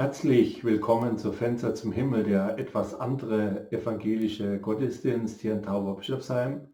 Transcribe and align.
Herzlich 0.00 0.64
willkommen 0.64 1.18
zu 1.18 1.30
Fenster 1.30 1.74
zum 1.74 1.92
Himmel, 1.92 2.24
der 2.24 2.56
etwas 2.56 2.94
andere 2.94 3.70
evangelische 3.70 4.58
Gottesdienst 4.58 5.42
hier 5.42 5.52
in 5.52 5.62
Tauberbischofsheim. 5.62 6.72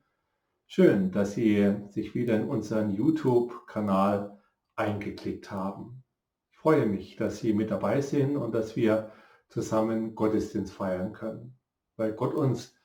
Schön, 0.69 1.11
dass 1.11 1.35
Sie 1.35 1.75
sich 1.91 2.15
wieder 2.15 2.37
in 2.37 2.49
unseren 2.49 2.91
YouTube-Kanal 2.91 4.41
eingeklickt 4.77 5.51
haben. 5.51 6.05
Ich 6.53 6.59
freue 6.59 6.87
mich, 6.87 7.17
dass 7.17 7.41
Sie 7.41 7.53
mit 7.53 7.73
dabei 7.73 8.01
sind 8.01 8.37
und 8.37 8.55
dass 8.55 8.77
wir 8.77 9.11
zusammen 9.49 10.15
Gottesdienst 10.15 10.73
feiern 10.73 11.13
können, 11.13 11.59
weil 11.97 12.13
Gott 12.13 12.33
uns 12.33 12.77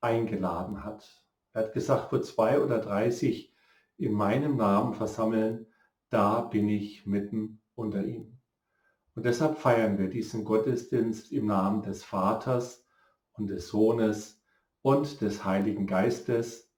eingeladen 0.00 0.82
hat. 0.82 1.22
Er 1.52 1.64
hat 1.64 1.74
gesagt, 1.74 2.10
wo 2.10 2.18
zwei 2.20 2.58
oder 2.58 2.78
drei 2.78 3.10
sich 3.10 3.54
in 3.98 4.14
meinem 4.14 4.56
Namen 4.56 4.94
versammeln, 4.94 5.66
da 6.08 6.40
bin 6.40 6.70
ich 6.70 7.04
mitten 7.04 7.60
unter 7.74 8.02
ihnen. 8.02 8.39
Und 9.20 9.26
deshalb 9.26 9.58
feiern 9.58 9.98
wir 9.98 10.08
diesen 10.08 10.46
Gottesdienst 10.46 11.30
im 11.30 11.44
Namen 11.44 11.82
des 11.82 12.02
Vaters 12.02 12.86
und 13.34 13.48
des 13.48 13.68
Sohnes 13.68 14.42
und 14.80 15.20
des 15.20 15.44
Heiligen 15.44 15.86
Geistes. 15.86 16.72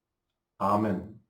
Amen. 0.59 1.25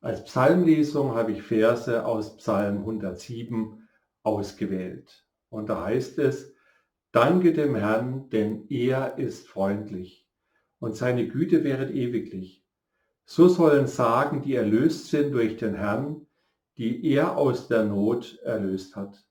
Als 0.00 0.24
Psalmlesung 0.24 1.14
habe 1.14 1.30
ich 1.30 1.44
Verse 1.44 2.04
aus 2.04 2.38
Psalm 2.38 2.78
107 2.78 3.88
ausgewählt. 4.24 5.24
Und 5.48 5.68
da 5.68 5.84
heißt 5.84 6.18
es, 6.18 6.52
Danke 7.12 7.52
dem 7.52 7.76
Herrn, 7.76 8.30
denn 8.30 8.66
er 8.70 9.16
ist 9.16 9.46
freundlich 9.46 10.28
und 10.80 10.96
seine 10.96 11.28
Güte 11.28 11.62
wäret 11.62 11.92
ewiglich. 11.92 12.66
So 13.26 13.46
sollen 13.46 13.86
sagen, 13.86 14.42
die 14.42 14.56
erlöst 14.56 15.06
sind 15.10 15.30
durch 15.30 15.56
den 15.56 15.76
Herrn, 15.76 16.26
die 16.78 17.08
er 17.12 17.36
aus 17.36 17.68
der 17.68 17.84
Not 17.84 18.40
erlöst 18.42 18.96
hat 18.96 19.27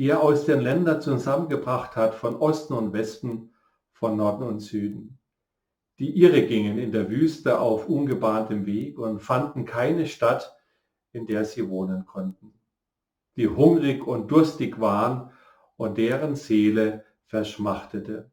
die 0.00 0.08
er 0.08 0.22
aus 0.22 0.46
den 0.46 0.60
Ländern 0.60 1.02
zusammengebracht 1.02 1.94
hat, 1.94 2.14
von 2.14 2.36
Osten 2.36 2.72
und 2.72 2.94
Westen, 2.94 3.50
von 3.92 4.16
Norden 4.16 4.44
und 4.44 4.60
Süden. 4.60 5.18
Die 5.98 6.18
Irre 6.18 6.46
gingen 6.46 6.78
in 6.78 6.90
der 6.90 7.10
Wüste 7.10 7.60
auf 7.60 7.86
ungebahntem 7.86 8.64
Weg 8.64 8.98
und 8.98 9.20
fanden 9.20 9.66
keine 9.66 10.06
Stadt, 10.06 10.56
in 11.12 11.26
der 11.26 11.44
sie 11.44 11.68
wohnen 11.68 12.06
konnten. 12.06 12.54
Die 13.36 13.46
hungrig 13.46 14.06
und 14.06 14.30
durstig 14.30 14.80
waren 14.80 15.32
und 15.76 15.98
deren 15.98 16.34
Seele 16.34 17.04
verschmachtete. 17.26 18.30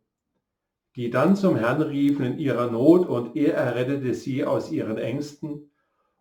Die 0.96 1.09
dann 1.09 1.36
zum 1.36 1.58
Herrn 1.58 1.81
riefen 1.81 2.24
in 2.24 2.40
ihrer 2.40 2.72
Not 2.72 3.09
und 3.09 3.36
er 3.36 3.56
errettete 3.56 4.14
sie 4.14 4.46
aus 4.46 4.72
ihren 4.72 4.98
Ängsten 4.98 5.70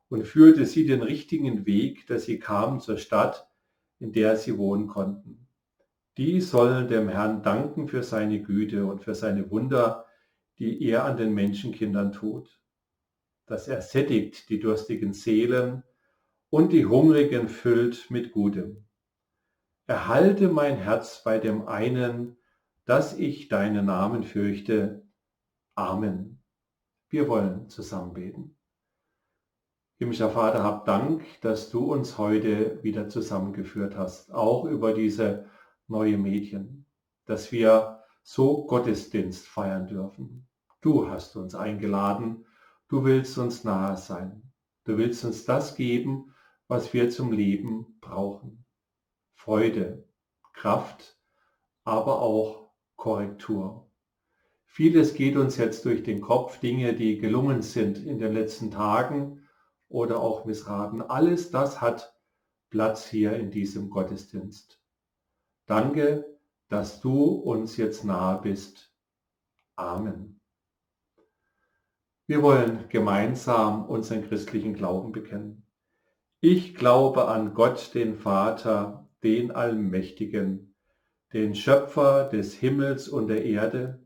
und 0.09 0.27
führte 0.27 0.67
sie 0.67 0.87
den 0.87 1.03
richtigen 1.03 1.67
Weg, 1.67 2.09
dass 2.09 2.25
sie 2.25 2.41
kamen 2.41 2.81
zur 2.81 2.99
Stadt, 2.99 3.49
in 3.99 4.13
der 4.13 4.37
sie 4.37 4.59
wohnen 4.59 4.87
konnten. 4.87 5.47
Die 6.17 6.41
sollen 6.41 6.89
dem 6.89 7.09
Herrn 7.09 7.43
danken 7.43 7.89
für 7.89 8.03
seine 8.03 8.43
Güte 8.43 8.87
und 8.87 9.03
für 9.03 9.15
seine 9.15 9.51
Wunder, 9.51 10.07
die 10.59 10.83
er 10.83 11.05
an 11.05 11.17
den 11.17 11.35
Menschenkindern 11.35 12.13
tut. 12.13 12.61
Dass 13.47 13.69
er 13.69 13.83
sättigt 13.83 14.49
die 14.49 14.59
durstigen 14.59 15.13
Seelen 15.13 15.83
und 16.51 16.73
die 16.73 16.87
Hungrigen 16.87 17.49
füllt 17.49 18.11
mit 18.11 18.33
Gutem. 18.33 18.87
Erhalte 19.87 20.49
mein 20.49 20.77
Herz 20.79 21.23
bei 21.23 21.39
dem 21.39 21.69
einen, 21.69 22.37
dass 22.87 23.17
ich 23.17 23.49
deinen 23.49 23.87
Namen 23.87 24.25
fürchte. 24.25 25.07
Amen. 25.75 26.43
Wir 27.09 27.29
wollen 27.29 27.69
zusammen 27.69 28.15
beten. 28.15 28.56
Himmlischer 29.99 30.29
Vater, 30.29 30.63
hab 30.63 30.85
Dank, 30.85 31.25
dass 31.41 31.71
du 31.71 31.91
uns 31.91 32.19
heute 32.19 32.83
wieder 32.83 33.09
zusammengeführt 33.09 33.97
hast, 33.97 34.31
auch 34.31 34.67
über 34.67 34.93
diese 34.93 35.47
neue 35.89 36.19
Medien, 36.19 36.85
dass 37.25 37.51
wir 37.51 38.03
so 38.23 38.67
Gottesdienst 38.67 39.49
feiern 39.49 39.87
dürfen. 39.87 40.47
Du 40.83 41.09
hast 41.09 41.35
uns 41.37 41.55
eingeladen, 41.55 42.45
du 42.89 43.05
willst 43.05 43.39
uns 43.39 43.65
nahe 43.65 43.97
sein, 43.97 44.43
du 44.85 44.99
willst 44.99 45.25
uns 45.25 45.47
das 45.47 45.77
geben, 45.77 46.35
was 46.69 46.93
wir 46.93 47.09
zum 47.09 47.33
Leben 47.33 47.97
brauchen. 48.03 48.67
Freude, 49.35 50.07
Kraft, 50.53 51.19
aber 51.85 52.21
auch 52.21 52.69
Korrektur. 52.97 53.91
Vieles 54.67 55.15
geht 55.15 55.37
uns 55.37 55.57
jetzt 55.57 55.87
durch 55.87 56.03
den 56.03 56.21
Kopf, 56.21 56.61
Dinge, 56.61 56.93
die 56.93 57.17
gelungen 57.17 57.63
sind 57.63 57.97
in 57.97 58.19
den 58.19 58.35
letzten 58.35 58.71
Tagen, 58.71 59.41
oder 59.89 60.21
auch 60.21 60.45
missraten. 60.45 61.03
Alles 61.03 61.51
das 61.51 61.81
hat 61.81 62.15
Platz 62.71 63.07
hier 63.07 63.35
in 63.37 63.51
diesem 63.51 63.91
Gottesdienst. 63.91 64.83
Danke, 65.67 66.39
dass 66.69 67.01
du 67.01 67.25
uns 67.25 67.77
jetzt 67.77 68.05
nahe 68.05 68.41
bist. 68.41 68.93
Amen. 69.77 70.41
Wir 72.27 72.43
wollen 72.43 72.89
gemeinsam 72.89 73.87
unseren 73.87 74.27
christlichen 74.27 74.75
Glauben 74.75 75.13
bekennen. 75.13 75.65
Ich 76.41 76.75
glaube 76.75 77.29
an 77.29 77.55
Gott, 77.55 77.95
den 77.95 78.17
Vater, 78.17 79.09
den 79.23 79.53
Allmächtigen, 79.53 80.75
den 81.33 81.55
Schöpfer 81.55 82.29
des 82.29 82.55
Himmels 82.55 83.09
und 83.09 83.29
der 83.29 83.45
Erde, 83.45 84.06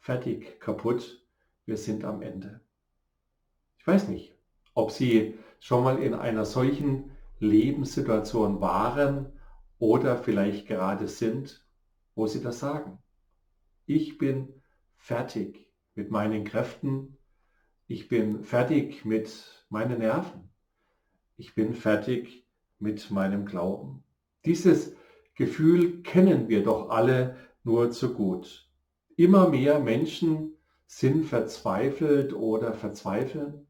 fertig, 0.00 0.60
kaputt, 0.60 1.24
wir 1.66 1.76
sind 1.76 2.04
am 2.04 2.22
Ende. 2.22 2.60
Ich 3.78 3.86
weiß 3.86 4.08
nicht, 4.08 4.34
ob 4.74 4.90
Sie 4.90 5.38
schon 5.60 5.84
mal 5.84 6.02
in 6.02 6.14
einer 6.14 6.44
solchen 6.44 7.12
Lebenssituation 7.38 8.60
waren 8.60 9.32
oder 9.78 10.16
vielleicht 10.16 10.66
gerade 10.66 11.06
sind, 11.06 11.64
wo 12.14 12.26
Sie 12.26 12.42
das 12.42 12.58
sagen. 12.58 12.98
Ich 13.86 14.18
bin 14.18 14.62
fertig 14.96 15.70
mit 15.94 16.10
meinen 16.10 16.44
Kräften, 16.44 17.16
ich 17.86 18.08
bin 18.08 18.44
fertig 18.44 19.04
mit 19.04 19.66
meinen 19.68 19.98
Nerven, 19.98 20.50
ich 21.36 21.54
bin 21.54 21.74
fertig 21.74 22.46
mit 22.78 23.10
meinem 23.10 23.44
Glauben. 23.44 24.02
Dieses 24.44 24.96
Gefühl 25.34 26.02
kennen 26.02 26.48
wir 26.48 26.62
doch 26.62 26.90
alle 26.90 27.36
nur 27.64 27.90
zu 27.90 28.14
gut. 28.14 28.69
Immer 29.20 29.50
mehr 29.50 29.80
Menschen 29.80 30.56
sind 30.86 31.26
verzweifelt 31.26 32.32
oder 32.32 32.72
verzweifeln, 32.72 33.66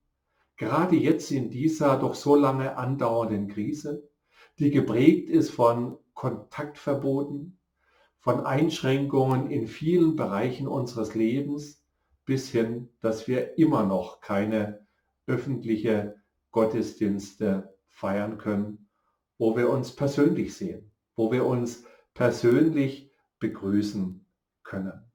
gerade 0.56 0.94
jetzt 0.94 1.32
in 1.32 1.50
dieser 1.50 1.98
doch 1.98 2.14
so 2.14 2.36
lange 2.36 2.76
andauernden 2.76 3.48
Krise, 3.48 4.08
die 4.60 4.70
geprägt 4.70 5.28
ist 5.28 5.50
von 5.50 5.98
Kontaktverboten, 6.14 7.58
von 8.20 8.46
Einschränkungen 8.46 9.50
in 9.50 9.66
vielen 9.66 10.14
Bereichen 10.14 10.68
unseres 10.68 11.16
Lebens, 11.16 11.82
bis 12.24 12.48
hin, 12.48 12.88
dass 13.00 13.26
wir 13.26 13.58
immer 13.58 13.84
noch 13.84 14.20
keine 14.20 14.86
öffentliche 15.26 16.14
Gottesdienste 16.52 17.74
feiern 17.88 18.38
können, 18.38 18.88
wo 19.36 19.56
wir 19.56 19.68
uns 19.68 19.96
persönlich 19.96 20.54
sehen, 20.54 20.92
wo 21.16 21.32
wir 21.32 21.44
uns 21.44 21.82
persönlich 22.14 23.10
begrüßen 23.40 24.24
können. 24.62 25.09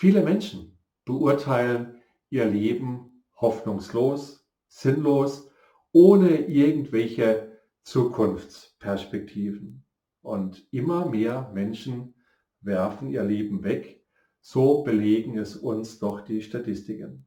Viele 0.00 0.22
Menschen 0.22 0.78
beurteilen 1.04 2.00
ihr 2.30 2.44
Leben 2.44 3.24
hoffnungslos, 3.34 4.48
sinnlos, 4.68 5.50
ohne 5.90 6.46
irgendwelche 6.46 7.58
Zukunftsperspektiven. 7.82 9.84
und 10.20 10.72
immer 10.72 11.06
mehr 11.06 11.50
Menschen 11.52 12.14
werfen 12.60 13.10
ihr 13.10 13.24
Leben 13.24 13.64
weg. 13.64 14.06
So 14.40 14.84
belegen 14.84 15.36
es 15.36 15.56
uns 15.56 15.98
doch 15.98 16.20
die 16.20 16.42
Statistiken. 16.42 17.26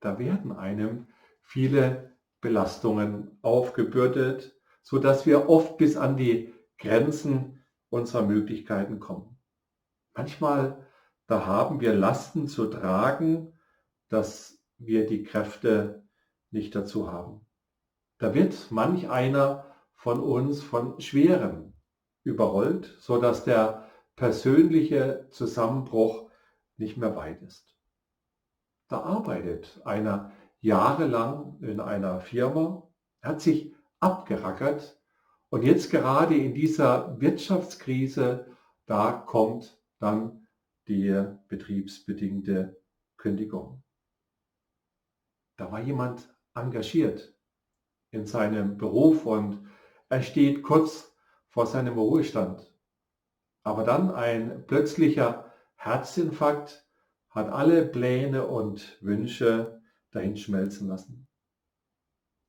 Da 0.00 0.18
werden 0.18 0.52
einem 0.52 1.06
viele 1.40 2.14
Belastungen 2.42 3.38
aufgebürdet, 3.40 4.54
so 4.82 4.98
dass 4.98 5.24
wir 5.24 5.48
oft 5.48 5.78
bis 5.78 5.96
an 5.96 6.18
die 6.18 6.52
Grenzen 6.76 7.64
unserer 7.88 8.26
Möglichkeiten 8.26 9.00
kommen. 9.00 9.38
Manchmal, 10.14 10.86
da 11.26 11.46
haben 11.46 11.80
wir 11.80 11.94
Lasten 11.94 12.48
zu 12.48 12.66
tragen, 12.66 13.58
dass 14.08 14.58
wir 14.78 15.06
die 15.06 15.22
Kräfte 15.22 16.04
nicht 16.50 16.74
dazu 16.74 17.10
haben. 17.10 17.46
Da 18.18 18.34
wird 18.34 18.70
manch 18.70 19.08
einer 19.08 19.64
von 19.94 20.20
uns 20.20 20.62
von 20.62 21.00
Schwerem 21.00 21.74
überrollt, 22.22 22.96
so 23.00 23.20
dass 23.20 23.44
der 23.44 23.88
persönliche 24.16 25.26
Zusammenbruch 25.30 26.30
nicht 26.76 26.96
mehr 26.96 27.16
weit 27.16 27.42
ist. 27.42 27.76
Da 28.88 29.00
arbeitet 29.00 29.80
einer 29.84 30.32
jahrelang 30.60 31.58
in 31.60 31.80
einer 31.80 32.20
Firma, 32.20 32.88
hat 33.22 33.40
sich 33.40 33.74
abgerackert 34.00 35.00
und 35.48 35.62
jetzt 35.62 35.90
gerade 35.90 36.36
in 36.36 36.54
dieser 36.54 37.20
Wirtschaftskrise, 37.20 38.46
da 38.86 39.12
kommt 39.12 39.80
dann 39.98 40.43
die 40.88 41.24
betriebsbedingte 41.48 42.80
Kündigung. 43.16 43.82
Da 45.56 45.70
war 45.70 45.80
jemand 45.80 46.34
engagiert 46.54 47.34
in 48.10 48.26
seinem 48.26 48.76
Beruf 48.76 49.26
und 49.26 49.66
er 50.08 50.22
steht 50.22 50.62
kurz 50.62 51.16
vor 51.48 51.66
seinem 51.66 51.98
Ruhestand. 51.98 52.72
Aber 53.62 53.84
dann 53.84 54.10
ein 54.10 54.66
plötzlicher 54.66 55.52
Herzinfarkt 55.76 56.86
hat 57.30 57.48
alle 57.48 57.86
Pläne 57.86 58.46
und 58.46 58.98
Wünsche 59.00 59.82
dahin 60.10 60.36
schmelzen 60.36 60.88
lassen. 60.88 61.26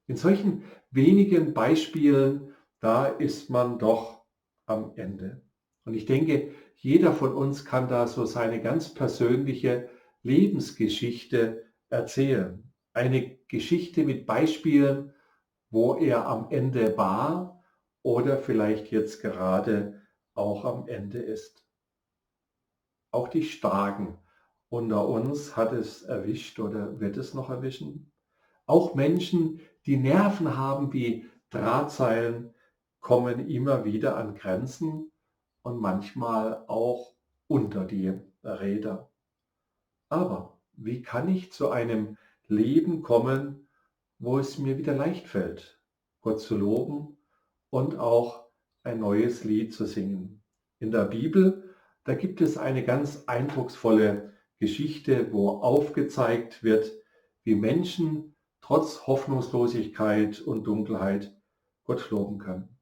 In 0.08 0.18
solchen 0.18 0.64
wenigen 0.92 1.54
Beispielen, 1.54 2.54
da 2.80 3.08
ist 3.08 3.50
man 3.50 3.80
doch 3.80 4.24
am 4.68 4.94
Ende. 4.96 5.42
Und 5.86 5.96
ich 5.96 6.06
denke, 6.06 6.54
jeder 6.76 7.14
von 7.14 7.34
uns 7.34 7.66
kann 7.66 7.88
da 7.88 8.08
so 8.08 8.26
seine 8.26 8.62
ganz 8.62 8.94
persönliche 8.94 9.90
Lebensgeschichte 10.24 11.66
erzählen. 11.90 12.72
Eine 12.94 13.38
Geschichte 13.48 14.04
mit 14.04 14.26
Beispielen, 14.26 15.14
wo 15.70 15.96
er 15.96 16.28
am 16.28 16.50
Ende 16.50 16.98
war 16.98 17.64
oder 18.04 18.38
vielleicht 18.38 18.92
jetzt 18.92 19.22
gerade 19.22 20.02
auch 20.34 20.66
am 20.66 20.88
Ende 20.88 21.20
ist. 21.20 21.66
Auch 23.12 23.30
die 23.30 23.44
Starken 23.44 24.18
unter 24.70 25.08
uns 25.08 25.56
hat 25.56 25.72
es 25.74 26.04
erwischt 26.04 26.60
oder 26.60 27.00
wird 27.00 27.18
es 27.18 27.34
noch 27.34 27.50
erwischen. 27.50 28.12
Auch 28.66 28.96
Menschen, 28.96 29.62
die 29.86 29.98
Nerven 29.98 30.58
haben 30.58 30.92
wie 30.92 31.30
Drahtseilen, 31.50 32.54
kommen 33.00 33.48
immer 33.48 33.86
wieder 33.86 34.18
an 34.18 34.36
Grenzen 34.36 35.12
und 35.66 35.82
manchmal 35.82 36.64
auch 36.68 37.16
unter 37.48 37.86
die 37.86 38.14
Räder. 38.44 39.10
Aber 40.10 40.60
wie 40.74 41.02
kann 41.02 41.28
ich 41.28 41.52
zu 41.52 41.72
einem 41.72 42.18
Leben 42.48 43.02
kommen, 43.02 43.68
wo 44.20 44.38
es 44.38 44.60
mir 44.60 44.78
wieder 44.78 44.94
leicht 44.94 45.28
fällt, 45.28 45.82
Gott 46.22 46.40
zu 46.40 46.56
loben 46.56 47.18
und 47.72 47.98
auch 47.98 48.46
ein 48.84 49.00
neues 49.00 49.44
Lied 49.44 49.74
zu 49.74 49.88
singen? 49.88 50.44
In 50.78 50.92
der 50.92 51.06
Bibel, 51.06 51.74
da 52.04 52.14
gibt 52.14 52.42
es 52.42 52.60
eine 52.60 52.86
ganz 52.86 53.24
eindrucksvolle 53.26 54.34
Geschichte, 54.60 55.34
wo 55.34 55.50
aufgezeigt 55.50 56.64
wird, 56.64 56.92
wie 57.44 57.56
Menschen 57.56 58.36
trotz 58.62 59.08
Hoffnungslosigkeit 59.08 60.42
und 60.42 60.66
Dunkelheit 60.66 61.36
Gott 61.86 62.12
loben 62.12 62.38
können. 62.38 62.75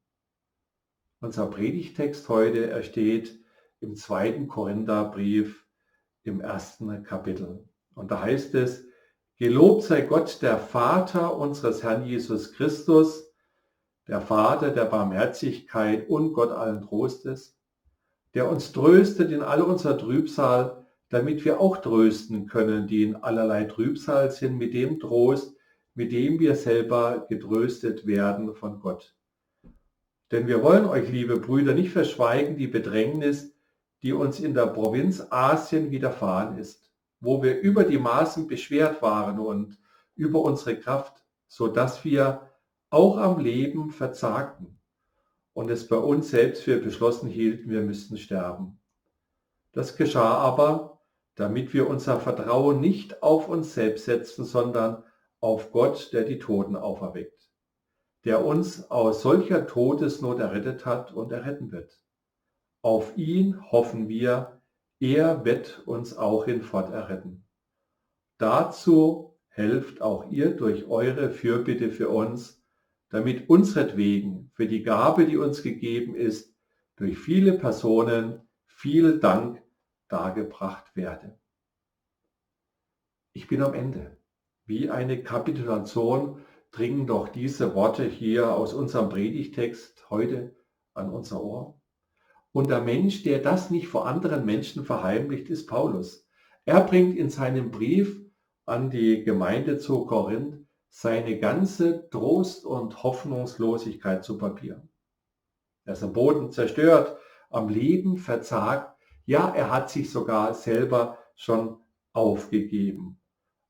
Unser 1.24 1.46
Predigtext 1.46 2.28
heute 2.28 2.68
ersteht 2.68 3.40
im 3.80 3.96
zweiten 3.96 4.46
Korintherbrief 4.46 5.66
im 6.22 6.42
ersten 6.42 7.02
Kapitel. 7.02 7.66
Und 7.94 8.10
da 8.10 8.20
heißt 8.20 8.54
es, 8.56 8.84
Gelobt 9.38 9.84
sei 9.84 10.02
Gott, 10.02 10.42
der 10.42 10.58
Vater 10.58 11.34
unseres 11.34 11.82
Herrn 11.82 12.04
Jesus 12.04 12.52
Christus, 12.52 13.32
der 14.06 14.20
Vater 14.20 14.70
der 14.70 14.84
Barmherzigkeit 14.84 16.10
und 16.10 16.34
Gott 16.34 16.50
allen 16.50 16.82
Trostes, 16.82 17.58
der 18.34 18.50
uns 18.50 18.72
tröstet 18.72 19.32
in 19.32 19.40
all 19.40 19.62
unserer 19.62 19.96
Trübsal, 19.96 20.86
damit 21.08 21.42
wir 21.46 21.58
auch 21.58 21.78
trösten 21.78 22.48
können, 22.48 22.86
die 22.86 23.02
in 23.02 23.16
allerlei 23.16 23.64
Trübsal 23.64 24.30
sind, 24.30 24.58
mit 24.58 24.74
dem 24.74 25.00
Trost, 25.00 25.56
mit 25.94 26.12
dem 26.12 26.38
wir 26.38 26.54
selber 26.54 27.24
getröstet 27.30 28.06
werden 28.06 28.54
von 28.54 28.78
Gott. 28.78 29.16
Denn 30.34 30.48
wir 30.48 30.64
wollen 30.64 30.84
euch, 30.86 31.12
liebe 31.12 31.38
Brüder, 31.38 31.74
nicht 31.74 31.92
verschweigen 31.92 32.56
die 32.56 32.66
Bedrängnis, 32.66 33.54
die 34.02 34.12
uns 34.12 34.40
in 34.40 34.52
der 34.52 34.66
Provinz 34.66 35.24
Asien 35.30 35.92
widerfahren 35.92 36.58
ist, 36.58 36.90
wo 37.20 37.40
wir 37.44 37.60
über 37.60 37.84
die 37.84 38.00
Maßen 38.00 38.48
beschwert 38.48 39.00
waren 39.00 39.38
und 39.38 39.78
über 40.16 40.40
unsere 40.40 40.76
Kraft, 40.76 41.24
so 41.46 41.68
dass 41.68 42.04
wir 42.04 42.50
auch 42.90 43.16
am 43.16 43.38
Leben 43.38 43.90
verzagten 43.90 44.80
und 45.52 45.70
es 45.70 45.86
bei 45.86 45.98
uns 45.98 46.30
selbst 46.30 46.64
für 46.64 46.78
beschlossen 46.78 47.28
hielten, 47.28 47.70
wir 47.70 47.82
müssten 47.82 48.18
sterben. 48.18 48.80
Das 49.70 49.96
geschah 49.96 50.34
aber, 50.34 50.98
damit 51.36 51.72
wir 51.74 51.88
unser 51.88 52.18
Vertrauen 52.18 52.80
nicht 52.80 53.22
auf 53.22 53.48
uns 53.48 53.72
selbst 53.72 54.06
setzen, 54.06 54.44
sondern 54.44 55.04
auf 55.38 55.70
Gott, 55.70 56.12
der 56.12 56.24
die 56.24 56.40
Toten 56.40 56.74
auferweckt, 56.74 57.48
der 58.24 58.44
uns 58.44 58.90
aus 58.90 59.22
solcher 59.22 59.66
Todesnot 59.66 60.40
errettet 60.40 60.86
hat 60.86 61.12
und 61.12 61.30
erretten 61.30 61.72
wird. 61.72 62.00
Auf 62.82 63.16
ihn 63.16 63.60
hoffen 63.70 64.08
wir, 64.08 64.60
er 65.00 65.44
wird 65.44 65.82
uns 65.86 66.16
auch 66.16 66.44
hinfort 66.46 66.92
erretten. 66.92 67.44
Dazu 68.38 69.38
helft 69.48 70.02
auch 70.02 70.30
ihr 70.30 70.56
durch 70.56 70.86
eure 70.86 71.30
Fürbitte 71.30 71.90
für 71.90 72.08
uns, 72.08 72.62
damit 73.10 73.48
unsretwegen 73.48 74.50
für 74.54 74.66
die 74.66 74.82
Gabe, 74.82 75.26
die 75.26 75.36
uns 75.36 75.62
gegeben 75.62 76.14
ist, 76.14 76.54
durch 76.96 77.18
viele 77.18 77.52
Personen 77.52 78.48
viel 78.66 79.20
Dank 79.20 79.62
dargebracht 80.08 80.96
werde. 80.96 81.38
Ich 83.32 83.48
bin 83.48 83.62
am 83.62 83.74
Ende. 83.74 84.16
Wie 84.64 84.90
eine 84.90 85.22
Kapitulation 85.22 86.40
dringen 86.74 87.06
doch 87.06 87.28
diese 87.28 87.74
Worte 87.74 88.04
hier 88.04 88.54
aus 88.54 88.74
unserem 88.74 89.08
Predigtext 89.08 90.10
heute 90.10 90.56
an 90.92 91.10
unser 91.10 91.42
Ohr. 91.42 91.80
Und 92.52 92.68
der 92.68 92.80
Mensch, 92.80 93.22
der 93.22 93.40
das 93.40 93.70
nicht 93.70 93.88
vor 93.88 94.06
anderen 94.06 94.44
Menschen 94.44 94.84
verheimlicht, 94.84 95.48
ist 95.50 95.66
Paulus. 95.66 96.28
Er 96.64 96.80
bringt 96.80 97.16
in 97.16 97.30
seinem 97.30 97.70
Brief 97.70 98.20
an 98.66 98.90
die 98.90 99.22
Gemeinde 99.22 99.78
zu 99.78 100.04
Korinth 100.06 100.66
seine 100.88 101.38
ganze 101.38 102.08
Trost 102.10 102.64
und 102.64 103.02
Hoffnungslosigkeit 103.02 104.24
zu 104.24 104.38
Papier. 104.38 104.88
Er 105.84 105.92
ist 105.92 106.02
am 106.02 106.12
Boden 106.12 106.50
zerstört, 106.50 107.18
am 107.50 107.68
Leben 107.68 108.16
verzagt 108.16 108.94
ja, 109.26 109.54
er 109.54 109.70
hat 109.70 109.90
sich 109.90 110.10
sogar 110.10 110.54
selber 110.54 111.18
schon 111.34 111.78
aufgegeben. 112.12 113.20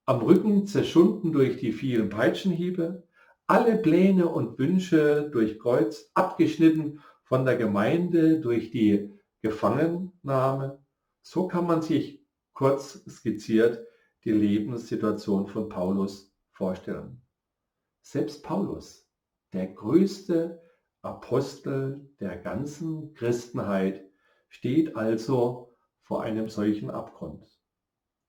Am 0.06 0.20
Rücken 0.20 0.66
zerschunden 0.66 1.32
durch 1.32 1.56
die 1.56 1.72
vielen 1.72 2.10
Peitschenhiebe, 2.10 3.08
alle 3.46 3.76
Pläne 3.76 4.28
und 4.28 4.58
Wünsche 4.58 5.30
durchkreuzt, 5.30 6.10
abgeschnitten 6.14 7.00
von 7.22 7.46
der 7.46 7.56
Gemeinde 7.56 8.40
durch 8.40 8.70
die 8.70 9.14
Gefangennahme. 9.40 10.84
So 11.22 11.48
kann 11.48 11.66
man 11.66 11.80
sich 11.80 12.22
kurz 12.52 13.02
skizziert 13.08 13.86
die 14.24 14.32
Lebenssituation 14.32 15.46
von 15.46 15.70
Paulus 15.70 16.34
vorstellen. 16.52 17.22
Selbst 18.02 18.42
Paulus, 18.42 19.10
der 19.54 19.68
größte 19.68 20.62
Apostel 21.00 22.10
der 22.20 22.36
ganzen 22.36 23.14
Christenheit, 23.14 24.04
steht 24.48 24.96
also 24.96 25.74
vor 26.02 26.22
einem 26.22 26.50
solchen 26.50 26.90
Abgrund. 26.90 27.46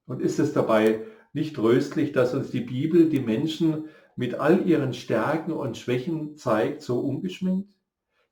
Und 0.06 0.22
ist 0.22 0.40
es 0.40 0.54
dabei 0.54 1.06
nicht 1.36 1.58
tröstlich, 1.58 2.14
dass 2.14 2.34
uns 2.34 2.50
die 2.50 2.62
Bibel 2.62 3.10
die 3.10 3.20
Menschen 3.20 3.90
mit 4.16 4.36
all 4.36 4.66
ihren 4.66 4.94
Stärken 4.94 5.52
und 5.52 5.78
Schwächen 5.78 6.38
zeigt, 6.38 6.82
so 6.82 7.02
ungeschminkt? 7.02 7.76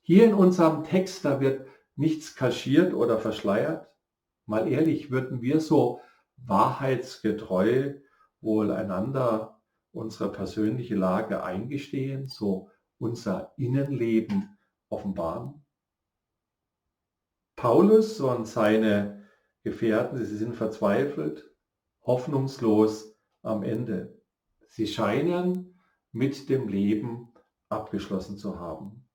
Hier 0.00 0.24
in 0.24 0.32
unserem 0.32 0.84
Text, 0.84 1.22
da 1.24 1.38
wird 1.38 1.66
nichts 1.96 2.34
kaschiert 2.34 2.94
oder 2.94 3.18
verschleiert. 3.18 3.88
Mal 4.46 4.72
ehrlich, 4.72 5.10
würden 5.10 5.42
wir 5.42 5.60
so 5.60 6.00
wahrheitsgetreu 6.38 7.94
wohl 8.40 8.70
einander 8.70 9.60
unsere 9.92 10.32
persönliche 10.32 10.94
Lage 10.94 11.44
eingestehen, 11.44 12.26
so 12.26 12.70
unser 12.98 13.52
Innenleben 13.58 14.56
offenbaren? 14.88 15.62
Paulus 17.54 18.18
und 18.20 18.48
seine 18.48 19.26
Gefährten, 19.62 20.24
sie 20.24 20.36
sind 20.36 20.54
verzweifelt, 20.54 21.53
hoffnungslos 22.04 23.16
am 23.42 23.62
Ende. 23.62 24.20
Sie 24.66 24.86
scheinen 24.86 25.80
mit 26.12 26.48
dem 26.48 26.68
Leben 26.68 27.32
abgeschlossen 27.68 28.38
zu 28.38 28.58
haben. 28.58 29.08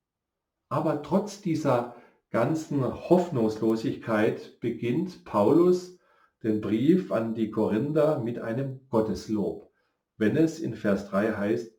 Aber 0.70 1.02
trotz 1.02 1.42
dieser 1.42 1.96
ganzen 2.30 2.84
Hoffnungslosigkeit 2.84 4.60
beginnt 4.60 5.26
Paulus 5.26 5.98
den 6.44 6.62
Brief 6.62 7.12
an 7.12 7.34
die 7.34 7.52
Korinther 7.52 8.20
mit 8.20 8.40
einem 8.40 8.88
Gotteslob, 8.90 9.72
wenn 10.18 10.38
es 10.38 10.60
in 10.60 10.76
Vers 10.76 11.10
3 11.10 11.34
heißt, 11.34 11.74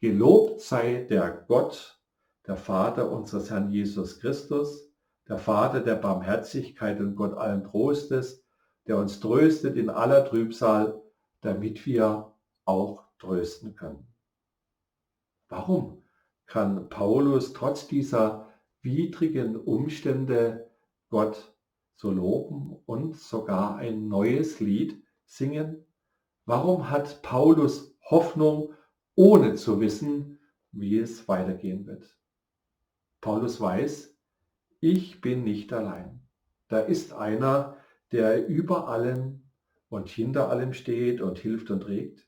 Gelobt 0.00 0.60
sei 0.60 1.06
der 1.08 1.30
Gott, 1.48 1.98
der 2.46 2.56
Vater 2.56 3.10
unseres 3.10 3.50
Herrn 3.50 3.70
Jesus 3.70 4.20
Christus, 4.20 4.92
der 5.28 5.38
Vater 5.38 5.80
der 5.80 5.94
Barmherzigkeit 5.94 7.00
und 7.00 7.16
Gott 7.16 7.34
allen 7.34 7.64
Trostes, 7.64 8.43
der 8.86 8.98
uns 8.98 9.20
tröstet 9.20 9.76
in 9.76 9.90
aller 9.90 10.24
Trübsal, 10.24 11.02
damit 11.40 11.86
wir 11.86 12.32
auch 12.64 13.04
trösten 13.18 13.74
können. 13.74 14.06
Warum 15.48 16.02
kann 16.46 16.88
Paulus 16.88 17.52
trotz 17.52 17.86
dieser 17.86 18.52
widrigen 18.82 19.56
Umstände 19.56 20.70
Gott 21.08 21.54
so 21.96 22.10
loben 22.10 22.76
und 22.86 23.16
sogar 23.16 23.76
ein 23.76 24.08
neues 24.08 24.60
Lied 24.60 25.02
singen? 25.24 25.86
Warum 26.44 26.90
hat 26.90 27.22
Paulus 27.22 27.96
Hoffnung, 28.10 28.74
ohne 29.14 29.54
zu 29.54 29.80
wissen, 29.80 30.38
wie 30.72 30.98
es 30.98 31.28
weitergehen 31.28 31.86
wird? 31.86 32.18
Paulus 33.20 33.60
weiß, 33.60 34.14
ich 34.80 35.22
bin 35.22 35.44
nicht 35.44 35.72
allein. 35.72 36.20
Da 36.68 36.80
ist 36.80 37.14
einer, 37.14 37.73
der 38.12 38.46
über 38.46 38.88
allem 38.88 39.50
und 39.88 40.08
hinter 40.08 40.50
allem 40.50 40.72
steht 40.72 41.20
und 41.20 41.38
hilft 41.38 41.70
und 41.70 41.80
trägt. 41.80 42.26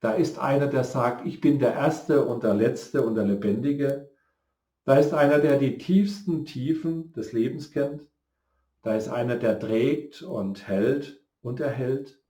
Da 0.00 0.12
ist 0.12 0.38
einer, 0.38 0.68
der 0.68 0.84
sagt, 0.84 1.26
ich 1.26 1.40
bin 1.40 1.58
der 1.58 1.74
Erste 1.74 2.24
und 2.24 2.44
der 2.44 2.54
Letzte 2.54 3.04
und 3.04 3.14
der 3.16 3.24
Lebendige. 3.24 4.10
Da 4.84 4.96
ist 4.98 5.12
einer, 5.12 5.38
der 5.38 5.58
die 5.58 5.78
tiefsten 5.78 6.44
Tiefen 6.44 7.12
des 7.12 7.32
Lebens 7.32 7.72
kennt. 7.72 8.06
Da 8.82 8.96
ist 8.96 9.08
einer, 9.08 9.36
der 9.36 9.58
trägt 9.58 10.22
und 10.22 10.68
hält 10.68 11.20
und 11.42 11.60
erhält, 11.60 12.20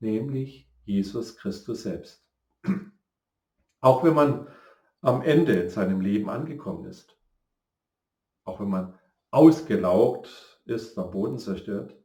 nämlich 0.00 0.68
Jesus 0.84 1.36
Christus 1.36 1.82
selbst. 1.82 2.24
Auch 3.80 4.02
wenn 4.02 4.14
man 4.14 4.48
am 5.02 5.22
Ende 5.22 5.54
in 5.54 5.68
seinem 5.68 6.00
Leben 6.00 6.30
angekommen 6.30 6.86
ist, 6.86 7.16
auch 8.44 8.60
wenn 8.60 8.68
man 8.68 8.98
ausgelaugt 9.30 10.51
ist, 10.64 10.98
am 10.98 11.10
Boden 11.10 11.38
zerstört, 11.38 11.96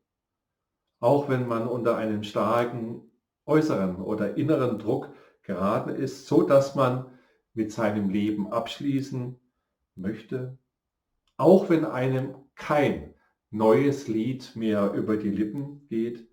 auch 1.00 1.30
wenn 1.30 1.48
man 1.48 1.68
unter 1.68 1.98
einen 1.98 2.24
starken 2.24 3.12
äußeren 3.46 4.02
oder 4.02 4.36
inneren 4.38 4.80
Druck 4.80 5.14
geraten 5.44 5.90
ist, 5.90 6.28
so 6.28 6.44
dass 6.44 6.76
man 6.76 7.18
mit 7.54 7.72
seinem 7.72 8.10
Leben 8.10 8.52
abschließen 8.52 9.40
möchte, 9.96 10.58
auch 11.38 11.70
wenn 11.70 11.86
einem 11.86 12.36
kein 12.56 13.14
neues 13.50 14.08
Lied 14.08 14.56
mehr 14.56 14.92
über 14.94 15.18
die 15.18 15.30
Lippen 15.30 15.88
geht. 15.88 16.30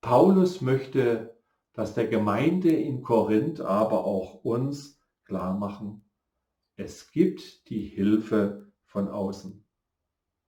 Paulus 0.00 0.60
möchte, 0.60 1.38
dass 1.72 1.94
der 1.94 2.08
Gemeinde 2.08 2.70
in 2.70 3.02
Korinth, 3.02 3.60
aber 3.60 4.04
auch 4.04 4.44
uns 4.44 5.00
klar 5.24 5.56
machen, 5.56 6.04
es 6.76 7.10
gibt 7.10 7.68
die 7.70 7.82
Hilfe 7.82 8.72
von 8.84 9.08
außen. 9.08 9.64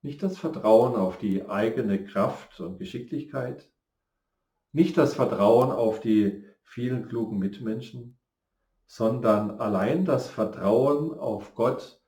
Nicht 0.03 0.23
das 0.23 0.39
Vertrauen 0.39 0.95
auf 0.95 1.19
die 1.19 1.49
eigene 1.49 2.05
Kraft 2.05 2.61
und 2.61 2.79
Geschicklichkeit, 2.79 3.71
nicht 4.73 4.97
das 4.97 5.15
Vertrauen 5.15 5.71
auf 5.71 6.01
die 6.01 6.45
vielen 6.63 7.09
klugen 7.09 7.39
Mitmenschen, 7.39 8.19
sondern 8.87 9.61
allein 9.61 10.05
das 10.05 10.29
Vertrauen 10.29 11.13
auf 11.19 11.55
Gott 11.55 12.01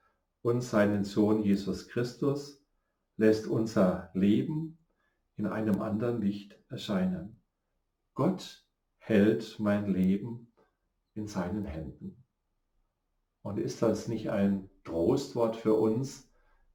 und 0.42 0.62
seinen 0.62 1.04
Sohn 1.04 1.42
Jesus 1.42 1.88
Christus, 1.88 2.64
lässt 3.16 3.46
unser 3.46 4.10
Leben 4.14 4.78
in 5.36 5.46
einem 5.46 5.82
anderen 5.82 6.20
Licht 6.20 6.58
erscheinen. 6.68 7.42
Gott 8.14 8.66
hält 8.98 9.58
mein 9.58 9.92
Leben 9.92 10.52
in 11.14 11.26
seinen 11.26 11.64
Händen. 11.64 12.24
Und 13.42 13.58
ist 13.58 13.82
das 13.82 14.08
nicht 14.08 14.30
ein 14.30 14.70
Trostwort 14.84 15.56
für 15.56 15.74
uns, 15.74 16.31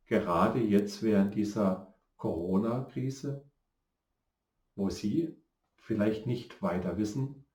gerade 0.08 0.60
jetzt 0.60 1.04
während 1.04 1.36
dieser 1.36 1.94
Corona-Krise, 2.18 3.46
wo 4.76 4.90
Sie 4.90 5.36
vielleicht 5.76 6.26
nicht 6.26 6.62
weiter 6.62 6.98
wissen, 6.98 7.46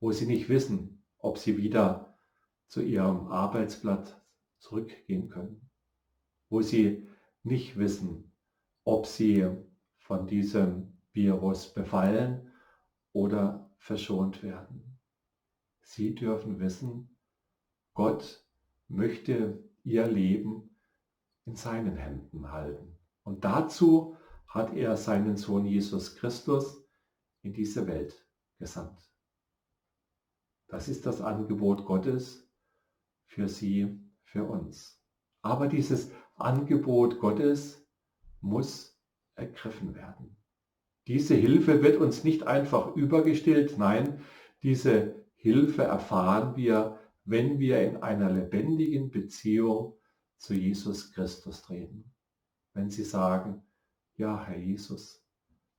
wo 0.00 0.12
Sie 0.12 0.26
nicht 0.26 0.48
wissen, 0.48 1.02
ob 1.18 1.38
Sie 1.38 1.56
wieder 1.56 2.16
zu 2.68 2.82
Ihrem 2.82 3.28
Arbeitsblatt 3.28 4.20
zurückgehen 4.58 5.28
können, 5.28 5.68
wo 6.48 6.60
Sie 6.62 7.06
nicht 7.44 7.76
wissen, 7.76 8.32
ob 8.84 9.06
sie 9.06 9.46
von 9.98 10.26
diesem 10.26 10.98
Virus 11.12 11.72
befallen 11.72 12.52
oder 13.12 13.70
verschont 13.78 14.42
werden. 14.42 14.98
Sie 15.82 16.14
dürfen 16.14 16.58
wissen, 16.58 17.16
Gott 17.92 18.44
möchte 18.88 19.62
ihr 19.84 20.06
Leben 20.06 20.73
in 21.46 21.56
seinen 21.56 21.96
Händen 21.96 22.50
halten. 22.50 22.98
Und 23.22 23.44
dazu 23.44 24.16
hat 24.46 24.74
er 24.74 24.96
seinen 24.96 25.36
Sohn 25.36 25.66
Jesus 25.66 26.16
Christus 26.16 26.84
in 27.42 27.52
diese 27.52 27.86
Welt 27.86 28.26
gesandt. 28.58 28.98
Das 30.68 30.88
ist 30.88 31.06
das 31.06 31.20
Angebot 31.20 31.84
Gottes 31.84 32.50
für 33.26 33.48
sie, 33.48 34.00
für 34.22 34.44
uns. 34.44 35.00
Aber 35.42 35.68
dieses 35.68 36.10
Angebot 36.36 37.18
Gottes 37.18 37.86
muss 38.40 38.98
ergriffen 39.34 39.94
werden. 39.94 40.36
Diese 41.06 41.34
Hilfe 41.34 41.82
wird 41.82 42.00
uns 42.00 42.24
nicht 42.24 42.46
einfach 42.46 42.96
übergestellt, 42.96 43.76
nein, 43.76 44.20
diese 44.62 45.26
Hilfe 45.34 45.82
erfahren 45.82 46.56
wir, 46.56 46.98
wenn 47.24 47.58
wir 47.58 47.82
in 47.82 48.02
einer 48.02 48.30
lebendigen 48.30 49.10
Beziehung 49.10 49.98
zu 50.38 50.54
Jesus 50.54 51.12
Christus 51.12 51.62
treten. 51.62 52.12
Wenn 52.72 52.90
Sie 52.90 53.04
sagen, 53.04 53.62
ja, 54.16 54.44
Herr 54.44 54.58
Jesus, 54.58 55.24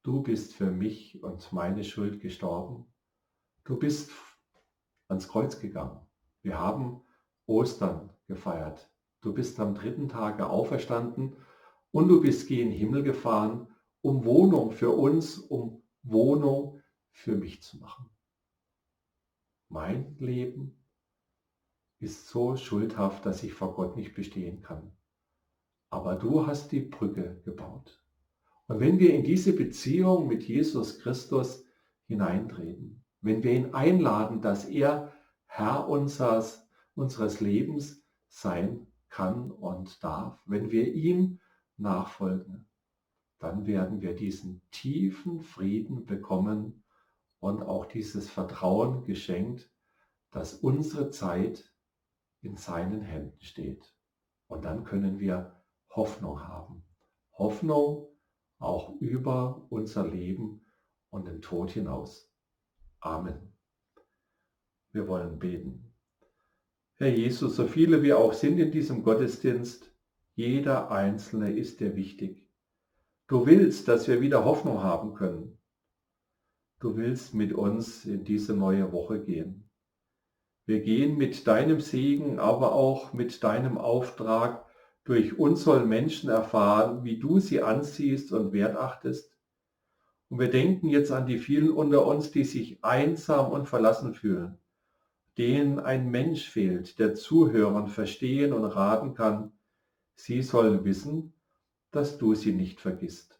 du 0.04 0.22
bist 0.22 0.54
für 0.56 0.72
mich 0.72 1.22
und 1.24 1.52
meine 1.52 1.84
Schuld 1.84 2.20
gestorben. 2.22 2.86
Du 3.64 3.78
bist 3.78 4.12
ans 5.08 5.28
Kreuz 5.28 5.60
gegangen. 5.60 6.06
Wir 6.42 6.60
haben 6.60 7.02
Ostern 7.46 8.10
gefeiert. 8.28 8.90
Du 9.22 9.34
bist 9.34 9.60
am 9.60 9.76
dritten 9.76 10.10
Tage 10.10 10.48
auferstanden 10.48 11.36
und 11.92 12.08
du 12.08 12.22
bist 12.22 12.48
gen 12.48 12.72
Himmel 12.72 13.04
gefahren, 13.04 13.68
um 14.02 14.24
Wohnung 14.26 14.72
für 14.72 14.92
uns, 14.92 15.38
um 15.38 15.82
Wohnung 16.04 16.82
für 17.12 17.36
mich 17.36 17.64
zu 17.64 17.78
machen. 17.78 18.10
Mein 19.70 20.16
Leben 20.20 20.85
ist 22.00 22.28
so 22.28 22.56
schuldhaft, 22.56 23.26
dass 23.26 23.44
ich 23.44 23.54
vor 23.54 23.74
Gott 23.76 23.96
nicht 23.96 24.14
bestehen 24.16 24.62
kann. 24.62 24.92
Aber 25.90 26.16
du 26.16 26.46
hast 26.46 26.72
die 26.72 26.82
Brücke 26.82 27.42
gebaut. 27.46 28.04
Und 28.68 28.80
wenn 28.80 29.00
wir 29.00 29.14
in 29.14 29.24
diese 29.24 29.54
Beziehung 29.54 30.28
mit 30.28 30.44
Jesus 30.44 31.00
Christus 31.00 31.66
hineintreten, 32.08 33.04
wenn 33.22 33.44
wir 33.44 33.54
ihn 33.54 33.74
einladen, 33.74 34.42
dass 34.42 34.66
er 34.66 35.14
Herr 35.46 35.88
unseres, 35.88 36.68
unseres 36.96 37.40
Lebens 37.40 38.04
sein 38.28 38.88
kann 39.10 39.52
und 39.52 40.04
darf. 40.04 40.42
Wenn 40.46 40.72
wir 40.72 40.94
ihm 40.94 41.40
nachfolgen, 41.78 42.68
dann 43.40 43.66
werden 43.66 44.02
wir 44.02 44.14
diesen 44.14 44.62
tiefen 44.72 45.42
Frieden 45.42 46.06
bekommen 46.06 46.84
und 47.40 47.62
auch 47.62 47.86
dieses 47.86 48.30
Vertrauen 48.30 49.04
geschenkt, 49.04 49.72
dass 50.32 50.56
unsere 50.56 51.12
Zeit 51.12 51.74
in 52.46 52.58
seinen 52.58 53.02
Händen 53.02 53.42
steht. 53.42 53.94
Und 54.48 54.66
dann 54.66 54.84
können 54.84 55.20
wir 55.20 55.62
Hoffnung 55.90 56.48
haben. 56.48 56.84
Hoffnung 57.34 58.08
auch 58.60 59.00
über 59.02 59.66
unser 59.70 60.08
Leben 60.08 60.66
und 61.10 61.28
den 61.28 61.42
Tod 61.42 61.72
hinaus. 61.72 62.32
Amen. 63.00 63.54
Wir 64.92 65.08
wollen 65.08 65.40
beten. 65.40 65.94
Herr 66.96 67.10
Jesus, 67.10 67.58
so 67.58 67.68
viele 67.68 68.04
wir 68.04 68.18
auch 68.18 68.34
sind 68.34 68.58
in 68.58 68.72
diesem 68.72 69.04
Gottesdienst, 69.04 69.92
jeder 70.36 70.92
Einzelne 70.92 71.52
ist 71.52 71.80
dir 71.80 71.96
wichtig. 71.96 72.46
Du 73.28 73.46
willst, 73.46 73.88
dass 73.88 74.08
wir 74.08 74.22
wieder 74.22 74.46
Hoffnung 74.46 74.84
haben 74.84 75.14
können. 75.14 75.58
Du 76.80 76.96
willst 76.96 77.34
mit 77.34 77.54
uns 77.54 78.06
in 78.06 78.24
diese 78.24 78.56
neue 78.56 78.92
Woche 78.92 79.24
gehen. 79.24 79.65
Wir 80.66 80.82
gehen 80.82 81.18
mit 81.18 81.48
deinem 81.48 81.80
Segen, 81.82 82.40
aber 82.40 82.74
auch 82.74 83.14
mit 83.14 83.44
deinem 83.44 83.78
Auftrag 83.78 84.66
Durch 85.06 85.38
uns 85.38 85.64
sollen 85.64 85.88
Menschen 85.88 86.30
erfahren, 86.32 87.04
wie 87.04 87.20
du 87.20 87.40
sie 87.40 87.62
ansiehst 87.62 88.32
und 88.32 88.54
wertachtest. 88.54 89.38
Und 90.30 90.40
wir 90.40 90.50
denken 90.50 90.90
jetzt 90.90 91.12
an 91.12 91.28
die 91.28 91.38
vielen 91.38 91.70
unter 91.70 92.08
uns, 92.08 92.32
die 92.32 92.44
sich 92.44 92.84
einsam 92.84 93.52
und 93.52 93.70
verlassen 93.70 94.16
fühlen, 94.16 94.58
denen 95.38 95.80
ein 95.80 96.10
Mensch 96.10 96.50
fehlt, 96.50 96.98
der 96.98 97.14
zuhören, 97.14 97.88
verstehen 97.88 98.52
und 98.52 98.66
raten 98.66 99.14
kann. 99.14 99.52
Sie 100.16 100.42
sollen 100.42 100.84
wissen, 100.86 101.34
dass 101.92 102.18
du 102.18 102.34
sie 102.34 102.54
nicht 102.54 102.82
vergisst. 102.82 103.40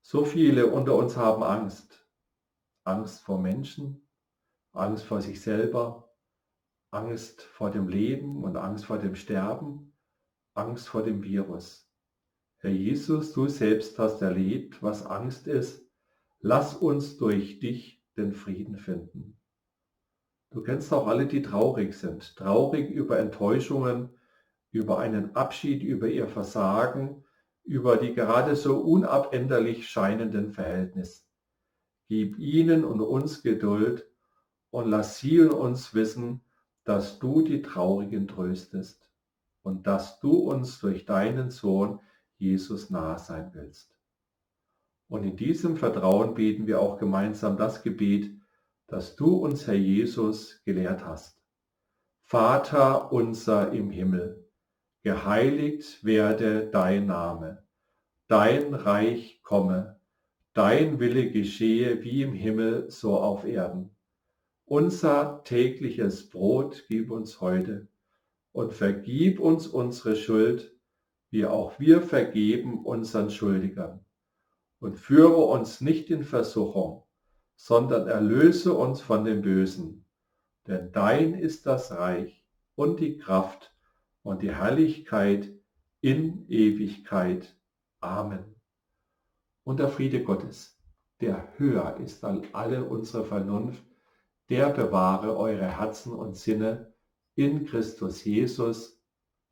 So 0.00 0.24
viele 0.24 0.68
unter 0.68 0.96
uns 0.96 1.16
haben 1.16 1.42
Angst. 1.42 2.06
Angst 2.84 3.20
vor 3.20 3.38
Menschen, 3.38 4.00
Angst 4.72 5.04
vor 5.04 5.20
sich 5.20 5.42
selber, 5.42 6.09
Angst 6.92 7.42
vor 7.42 7.70
dem 7.70 7.88
Leben 7.88 8.42
und 8.42 8.56
Angst 8.56 8.86
vor 8.86 8.98
dem 8.98 9.14
Sterben, 9.14 9.92
Angst 10.54 10.88
vor 10.88 11.02
dem 11.02 11.22
Virus. 11.22 11.88
Herr 12.58 12.70
Jesus, 12.70 13.32
du 13.32 13.46
selbst 13.46 13.98
hast 13.98 14.20
erlebt, 14.22 14.82
was 14.82 15.06
Angst 15.06 15.46
ist. 15.46 15.86
Lass 16.40 16.74
uns 16.74 17.16
durch 17.16 17.60
dich 17.60 18.02
den 18.16 18.32
Frieden 18.32 18.76
finden. 18.76 19.38
Du 20.50 20.62
kennst 20.62 20.92
auch 20.92 21.06
alle, 21.06 21.26
die 21.26 21.42
traurig 21.42 21.94
sind, 21.94 22.36
traurig 22.36 22.90
über 22.90 23.20
Enttäuschungen, 23.20 24.10
über 24.72 24.98
einen 24.98 25.36
Abschied, 25.36 25.82
über 25.84 26.08
ihr 26.08 26.26
Versagen, 26.26 27.24
über 27.62 27.98
die 27.98 28.14
gerade 28.14 28.56
so 28.56 28.80
unabänderlich 28.80 29.88
scheinenden 29.88 30.50
Verhältnisse. 30.50 31.22
Gib 32.08 32.36
ihnen 32.38 32.84
und 32.84 33.00
uns 33.00 33.44
Geduld 33.44 34.10
und 34.70 34.90
lass 34.90 35.20
sie 35.20 35.40
und 35.40 35.52
uns 35.52 35.94
wissen, 35.94 36.40
dass 36.84 37.18
du 37.18 37.42
die 37.42 37.62
Traurigen 37.62 38.28
tröstest 38.28 39.10
und 39.62 39.86
dass 39.86 40.20
du 40.20 40.32
uns 40.50 40.78
durch 40.80 41.04
deinen 41.04 41.50
Sohn 41.50 42.00
Jesus 42.38 42.90
nahe 42.90 43.18
sein 43.18 43.50
willst. 43.52 43.94
Und 45.08 45.24
in 45.24 45.36
diesem 45.36 45.76
Vertrauen 45.76 46.34
beten 46.34 46.66
wir 46.66 46.80
auch 46.80 46.98
gemeinsam 46.98 47.56
das 47.56 47.82
Gebet, 47.82 48.30
das 48.86 49.16
du 49.16 49.36
uns, 49.36 49.66
Herr 49.66 49.74
Jesus, 49.74 50.62
gelehrt 50.64 51.04
hast. 51.04 51.40
Vater 52.22 53.12
unser 53.12 53.72
im 53.72 53.90
Himmel, 53.90 54.48
geheiligt 55.02 56.04
werde 56.04 56.68
dein 56.68 57.06
Name, 57.06 57.64
dein 58.28 58.72
Reich 58.72 59.42
komme, 59.42 60.00
dein 60.54 61.00
Wille 61.00 61.30
geschehe 61.30 62.02
wie 62.02 62.22
im 62.22 62.32
Himmel 62.32 62.90
so 62.90 63.18
auf 63.18 63.44
Erden. 63.44 63.96
Unser 64.72 65.42
tägliches 65.42 66.30
Brot 66.30 66.84
gib 66.88 67.10
uns 67.10 67.40
heute 67.40 67.88
und 68.52 68.72
vergib 68.72 69.40
uns 69.40 69.66
unsere 69.66 70.14
Schuld, 70.14 70.78
wie 71.30 71.44
auch 71.44 71.80
wir 71.80 72.02
vergeben 72.02 72.84
unseren 72.84 73.30
Schuldigern. 73.30 74.04
Und 74.78 74.96
führe 74.96 75.44
uns 75.44 75.80
nicht 75.80 76.08
in 76.08 76.22
Versuchung, 76.22 77.02
sondern 77.56 78.06
erlöse 78.06 78.72
uns 78.72 79.00
von 79.00 79.24
dem 79.24 79.42
Bösen. 79.42 80.06
Denn 80.68 80.92
dein 80.92 81.34
ist 81.34 81.66
das 81.66 81.90
Reich 81.90 82.46
und 82.76 83.00
die 83.00 83.18
Kraft 83.18 83.74
und 84.22 84.40
die 84.40 84.54
Herrlichkeit 84.54 85.52
in 86.00 86.48
Ewigkeit. 86.48 87.56
Amen. 87.98 88.54
Und 89.64 89.80
der 89.80 89.88
Friede 89.88 90.22
Gottes, 90.22 90.80
der 91.20 91.58
höher 91.58 91.96
ist 91.96 92.22
als 92.22 92.46
alle 92.52 92.84
unsere 92.84 93.24
Vernunft, 93.24 93.89
der 94.50 94.70
bewahre 94.70 95.36
eure 95.36 95.78
Herzen 95.78 96.12
und 96.12 96.36
Sinne 96.36 96.92
in 97.36 97.66
Christus 97.66 98.24
Jesus. 98.24 99.00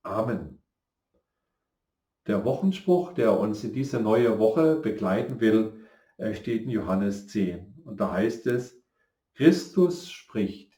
Amen. 0.02 0.60
Der 2.26 2.44
Wochenspruch, 2.44 3.14
der 3.14 3.38
uns 3.38 3.64
in 3.64 3.72
diese 3.72 4.00
neue 4.00 4.38
Woche 4.38 4.76
begleiten 4.76 5.40
will, 5.40 5.86
steht 6.34 6.64
in 6.64 6.70
Johannes 6.70 7.28
10. 7.28 7.82
Und 7.84 8.00
da 8.00 8.12
heißt 8.12 8.46
es, 8.48 8.82
Christus 9.34 10.10
spricht, 10.10 10.74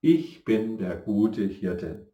ich 0.00 0.44
bin 0.44 0.76
der 0.76 0.96
gute 0.96 1.44
Hirte. 1.44 2.12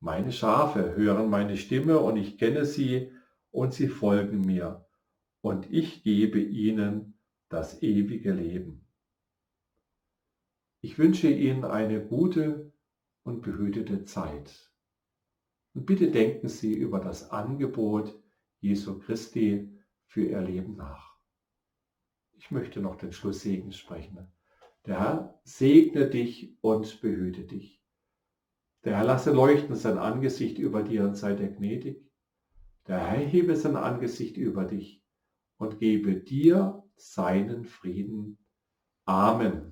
Meine 0.00 0.32
Schafe 0.32 0.96
hören 0.96 1.30
meine 1.30 1.56
Stimme 1.56 2.00
und 2.00 2.16
ich 2.16 2.38
kenne 2.38 2.66
sie 2.66 3.12
und 3.52 3.72
sie 3.72 3.88
folgen 3.88 4.40
mir. 4.40 4.84
Und 5.40 5.72
ich 5.72 6.02
gebe 6.02 6.40
ihnen 6.40 7.18
das 7.48 7.82
ewige 7.82 8.32
Leben. 8.32 8.81
Ich 10.84 10.98
wünsche 10.98 11.30
Ihnen 11.30 11.64
eine 11.64 12.04
gute 12.04 12.72
und 13.22 13.40
behütete 13.40 14.04
Zeit. 14.04 14.72
Und 15.74 15.86
bitte 15.86 16.10
denken 16.10 16.48
Sie 16.48 16.74
über 16.74 16.98
das 16.98 17.30
Angebot 17.30 18.20
Jesu 18.58 18.98
Christi 18.98 19.70
für 20.06 20.24
Ihr 20.24 20.40
Leben 20.40 20.74
nach. 20.74 21.16
Ich 22.32 22.50
möchte 22.50 22.80
noch 22.80 22.96
den 22.96 23.12
Schlusssegen 23.12 23.70
sprechen. 23.70 24.26
Der 24.84 24.98
Herr 24.98 25.40
segne 25.44 26.10
dich 26.10 26.58
und 26.62 27.00
behüte 27.00 27.44
dich. 27.44 27.80
Der 28.82 28.96
Herr 28.96 29.04
lasse 29.04 29.30
leuchten 29.30 29.76
sein 29.76 29.98
Angesicht 29.98 30.58
über 30.58 30.82
dir 30.82 31.04
und 31.04 31.14
sei 31.14 31.34
dir 31.34 31.48
gnädig. 31.48 32.10
Der 32.88 32.98
Herr 32.98 33.20
hebe 33.20 33.54
sein 33.54 33.76
Angesicht 33.76 34.36
über 34.36 34.64
dich 34.64 35.06
und 35.58 35.78
gebe 35.78 36.16
dir 36.16 36.82
seinen 36.96 37.66
Frieden. 37.66 38.38
Amen. 39.04 39.71